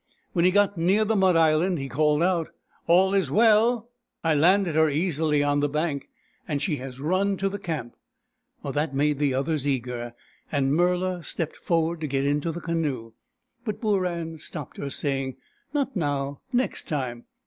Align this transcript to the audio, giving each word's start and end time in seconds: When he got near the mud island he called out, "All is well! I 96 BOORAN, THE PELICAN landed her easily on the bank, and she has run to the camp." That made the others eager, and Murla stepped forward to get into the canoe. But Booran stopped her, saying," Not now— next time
When 0.33 0.45
he 0.45 0.49
got 0.49 0.79
near 0.79 1.05
the 1.05 1.15
mud 1.15 1.35
island 1.35 1.77
he 1.77 1.87
called 1.87 2.23
out, 2.23 2.49
"All 2.87 3.13
is 3.13 3.29
well! 3.29 3.91
I 4.23 4.33
96 4.33 4.39
BOORAN, 4.39 4.39
THE 4.39 4.39
PELICAN 4.39 4.41
landed 4.41 4.75
her 4.79 4.89
easily 4.89 5.43
on 5.43 5.59
the 5.59 5.69
bank, 5.69 6.09
and 6.47 6.59
she 6.59 6.75
has 6.77 6.99
run 6.99 7.37
to 7.37 7.47
the 7.47 7.59
camp." 7.59 7.95
That 8.65 8.95
made 8.95 9.19
the 9.19 9.35
others 9.35 9.67
eager, 9.67 10.15
and 10.51 10.71
Murla 10.73 11.23
stepped 11.23 11.55
forward 11.57 12.01
to 12.01 12.07
get 12.07 12.25
into 12.25 12.51
the 12.51 12.61
canoe. 12.61 13.13
But 13.63 13.79
Booran 13.79 14.39
stopped 14.39 14.77
her, 14.77 14.89
saying," 14.89 15.37
Not 15.71 15.95
now— 15.95 16.41
next 16.51 16.87
time 16.87 17.25